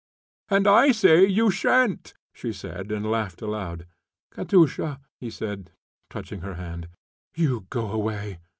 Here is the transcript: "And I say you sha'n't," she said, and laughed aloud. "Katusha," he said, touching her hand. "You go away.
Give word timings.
"And 0.49 0.65
I 0.65 0.91
say 0.93 1.27
you 1.27 1.51
sha'n't," 1.51 2.15
she 2.33 2.51
said, 2.53 2.91
and 2.91 3.05
laughed 3.05 3.39
aloud. 3.39 3.85
"Katusha," 4.31 4.99
he 5.19 5.29
said, 5.29 5.73
touching 6.09 6.41
her 6.41 6.55
hand. 6.55 6.87
"You 7.35 7.67
go 7.69 7.91
away. 7.91 8.39